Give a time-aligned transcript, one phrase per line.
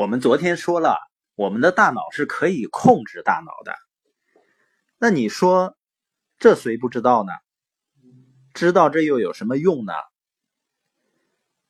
[0.00, 0.96] 我们昨天说了，
[1.34, 3.74] 我们的大脑是可以控制大脑的。
[4.96, 5.76] 那你说，
[6.38, 7.32] 这谁不知道呢？
[8.54, 9.92] 知道这又有什么用呢？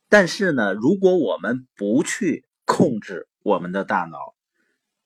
[0.07, 4.17] 但是呢，如果我们不去控制我们的大脑，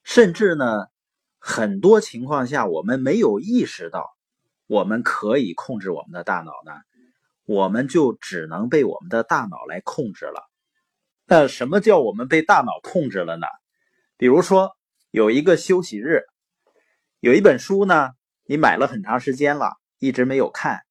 [0.03, 0.85] 甚至呢，
[1.39, 4.15] 很多情况下我们没有意识到
[4.67, 6.73] 我们可以控制我们的大脑呢，
[7.45, 10.47] 我们就只能被我们的大脑来控制了。
[11.27, 13.47] 那什么叫我们被大脑控制了呢？
[14.17, 14.77] 比如说
[15.11, 16.23] 有一个休息日，
[17.19, 18.11] 有一本书呢，
[18.45, 20.81] 你买了很长时间了，一直没有看，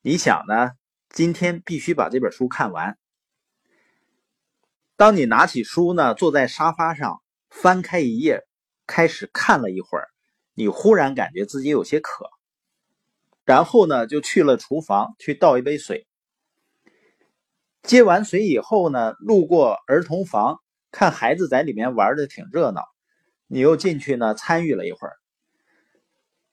[0.00, 0.70] 你想呢，
[1.10, 2.96] 今天必须把这本书看完。
[4.96, 7.20] 当你拿起书呢，坐在沙发上，
[7.50, 8.46] 翻开一页，
[8.86, 10.08] 开始看了一会儿，
[10.54, 12.30] 你忽然感觉自己有些渴，
[13.44, 16.07] 然后呢，就去了厨房去倒一杯水。
[17.82, 20.60] 接完水以后呢，路过儿童房，
[20.90, 22.82] 看孩子在里面玩的挺热闹，
[23.46, 25.16] 你又进去呢参与了一会儿。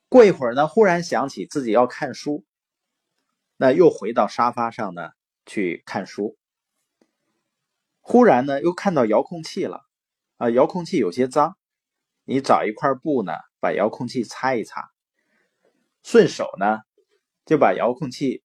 [0.07, 2.45] 过一会儿呢，忽然想起自己要看书，
[3.57, 5.09] 那又回到沙发上呢
[5.45, 6.37] 去看书。
[7.99, 9.81] 忽然呢，又看到遥控器了，
[10.37, 11.57] 啊，遥控器有些脏，
[12.23, 14.89] 你找一块布呢，把遥控器擦一擦。
[16.03, 16.81] 顺手呢，
[17.45, 18.43] 就把遥控器，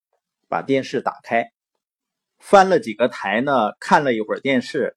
[0.48, 1.52] 把电视打开，
[2.40, 4.96] 翻了几个台呢，看了一会儿电视，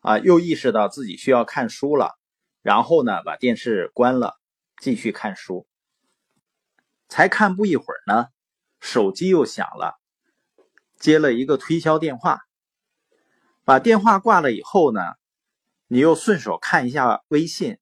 [0.00, 2.16] 啊，又意识到自己需要看书了，
[2.62, 4.36] 然后呢，把电视关了，
[4.80, 5.66] 继续看书。
[7.08, 8.28] 才看不一会儿呢，
[8.80, 9.98] 手机又响了，
[10.98, 12.40] 接了一个推销电话。
[13.64, 15.00] 把电话挂了以后呢，
[15.88, 17.78] 你又顺手看一下微信，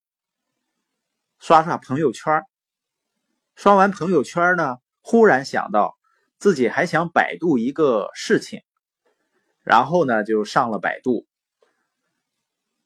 [1.39, 2.43] 刷刷朋友圈。
[3.55, 5.99] 刷完朋友圈呢，忽然想到
[6.39, 8.63] 自己还想百度一个事情，
[9.65, 11.27] 然后呢就上了百度。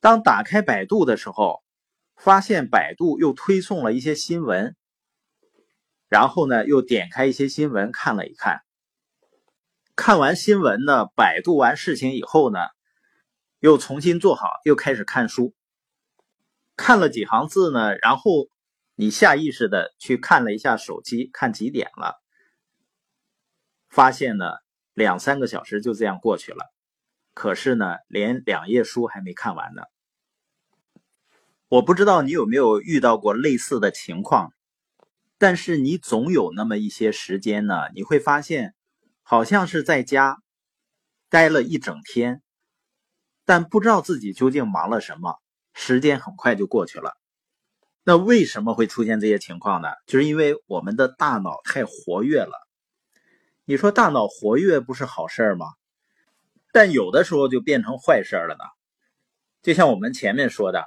[0.00, 1.62] 当打开百度的时候，
[2.16, 4.74] 发现百度又推送了一些新闻，
[6.08, 8.62] 然后呢又点开一些新闻看了一看。
[9.94, 12.60] 看完新闻呢，百度完事情以后呢。
[13.60, 15.52] 又重新做好，又开始看书，
[16.76, 18.46] 看了几行字呢，然后
[18.94, 22.22] 你下意识的去看了一下手机，看几点了，
[23.88, 24.44] 发现呢
[24.98, 26.66] 两三个小时就这样过去了，
[27.32, 29.82] 可是呢连两页书还没看完呢。
[31.68, 34.52] 我不知道你有没有遇到过类似的情况，
[35.38, 38.74] 但是你总有那么一些时间呢，你会发现
[39.22, 40.38] 好像是在家
[41.28, 42.42] 待了一整天。
[43.44, 45.36] 但不知道自己究竟忙了什么，
[45.74, 47.12] 时间很快就过去了。
[48.02, 49.88] 那为什么会出现这些情况呢？
[50.06, 52.67] 就是因为我们的大脑太活跃了。
[53.68, 55.66] 你说大脑活跃不是好事儿吗？
[56.72, 58.64] 但有的时候就变成坏事了呢。
[59.60, 60.86] 就像我们前面说的，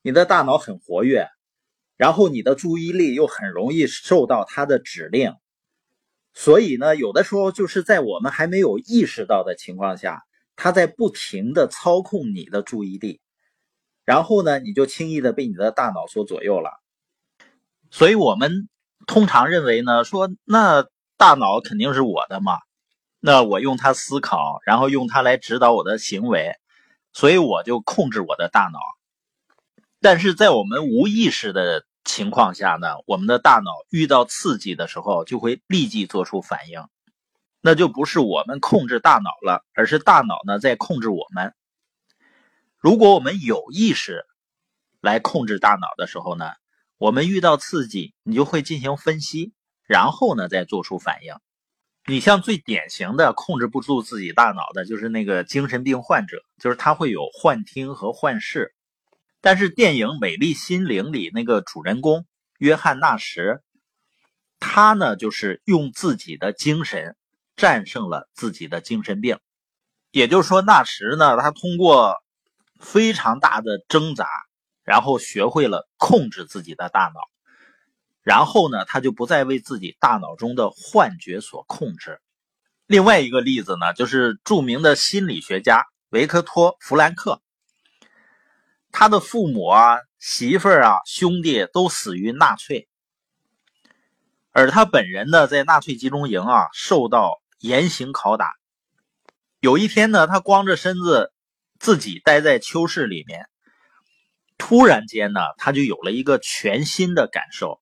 [0.00, 1.28] 你的大脑很活跃，
[1.98, 5.34] 然后你的注意力又很容易受到它的指令，
[6.32, 10.22] 所以呢，有的时候就是在我们还没有意识到的情况下。
[10.56, 13.20] 它在不停的操控你的注意力，
[14.06, 16.70] 然后呢，你就轻易的被你的大脑所左右了。
[17.90, 18.70] 所以我们
[19.06, 22.58] 通常认为呢，说那大脑肯定是我的嘛，
[23.20, 26.54] 那我用它思考，然后用它来指导我的行为，
[27.12, 28.78] 所以我就控制我的大脑。
[30.00, 36.84] 但是在我们无意识的情况下呢，我们的大脑遇到刺激的时候，就会立即做出反应。
[37.62, 41.54] 那就不是我们控制大脑了，而是大脑呢在控制我们。
[42.78, 44.24] 如果我们有意识
[45.00, 46.52] 来控制大脑的时候呢，
[46.98, 49.52] 我们遇到刺激，你就会进行分析，
[49.86, 51.34] 然后呢再做出反应。
[52.06, 58.74] 你像最典型的控制不住自己大脑的，就是那个精神病患者，就是他会有幻听和幻视。
[59.40, 62.26] 但是电影《美丽心灵》里那个主人公
[62.58, 63.62] 约翰纳什，
[64.60, 67.16] 他呢就是用自己的精神。
[67.58, 69.38] 战胜了自己的精神病，
[70.10, 72.14] 也就是说，纳什呢，他通过
[72.78, 74.28] 非常大的挣扎，
[74.84, 77.20] 然后学会了控制自己的大脑，
[78.26, 82.20] 然后呢，他就不再为自己大脑中的幻觉所控制。
[82.88, 87.40] 另外一个例子呢，就是著名的心理学家维克托·弗兰克，
[88.90, 92.88] 他的父母啊、媳妇儿啊、兄弟都死于纳粹，
[94.50, 97.40] 而他本人呢，在纳粹集中营啊，受到。
[97.58, 98.52] 严刑拷打。
[99.60, 101.32] 有一天呢，他光着身子
[101.80, 103.48] 自己待在秋室里面，
[104.58, 107.80] 突然间呢，他就有了一个全新的感受。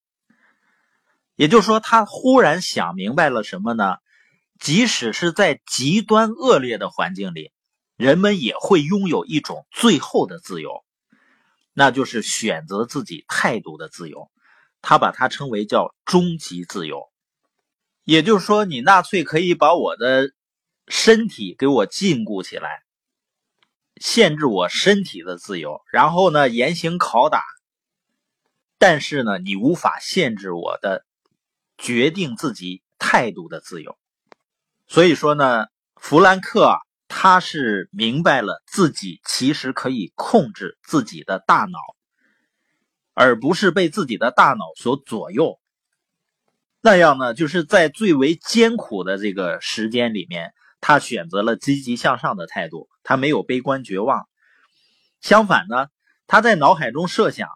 [1.37, 3.97] 也就是说，他忽然想明白了什么呢？
[4.61, 7.53] 即使是在极端恶劣的环境里，
[7.97, 10.85] 人们也会拥有一种最后的自由，
[11.73, 14.31] 那就是选择自己态度的自由。
[14.81, 17.11] 他把它称为叫终极自由。
[18.05, 20.31] 也就是说，你纳粹可以把我的
[20.89, 22.85] 身体给我禁锢起来，
[23.97, 27.43] 限制我身体的自由，然后呢严刑拷打。
[28.79, 31.05] 但是呢，你无法限制我的
[31.85, 33.99] 决定自己态度的自由。
[34.87, 35.67] 所以说呢，
[35.97, 36.79] 弗兰克啊
[37.09, 41.79] 他是明白了自己其实可以控制自己的大脑，
[43.13, 45.61] 而不是被自己的大脑所左右。
[46.81, 54.27] 那样呢，就是在最为艰苦的这个时间里面，他选择了积极向上的态度，他没有悲观绝望。
[55.21, 55.89] 相反呢，
[56.27, 57.49] 他在脑海中设想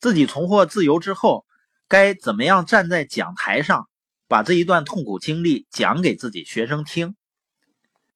[0.00, 1.46] 自己重获自由之后，
[1.88, 3.88] 该怎么样站在讲台上，
[4.28, 7.16] 把这一段痛苦经历讲给自己学生听。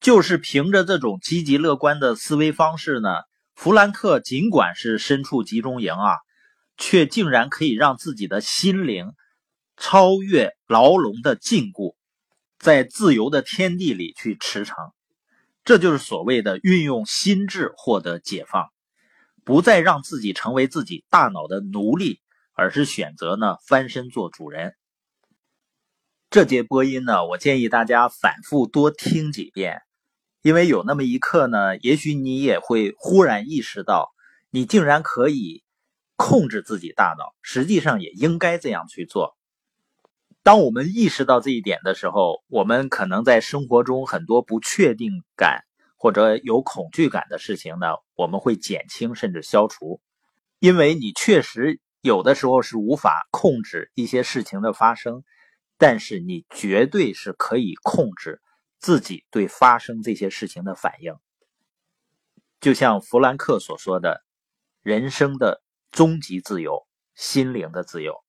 [0.01, 3.09] 就是凭着这种积极乐观的思维方式呢，
[3.55, 6.17] 弗兰克尽管是身处集中营啊，
[6.77, 9.13] 却竟然可以让自己的心灵。
[9.79, 11.97] 超越牢笼的禁锢，
[12.59, 14.93] 在自由的天地里去驰骋，
[15.65, 18.69] 这就是所谓的运用心智获得解放，
[19.45, 22.21] 不再让自己成为自己大脑的奴隶，
[22.55, 24.75] 而是选择呢翻身做主人。
[26.31, 29.83] 这节播音呢，我建议大家反复多听几遍，
[30.41, 34.11] 因为有那么一刻呢，也许你也会忽然意识到，
[34.51, 35.63] 你竟然可以
[36.17, 39.37] 控制自己大脑，实际上也应该这样去做。
[40.43, 45.65] 当我们意识到这一点的时候，我们可能在生活中很多不确定感
[45.97, 50.01] 或者有恐惧感的事情呢，我们会减轻甚至消除。
[50.59, 55.23] 因为你确实有的时候是无法控制一些事情的发生，
[55.79, 58.43] 但是你绝对是可以控制
[58.81, 61.15] 自己对发生这些事情的反应。
[62.61, 64.25] 就像弗兰克所说的，
[64.83, 65.63] 人生的
[65.93, 68.25] 终极自由，心灵的自由。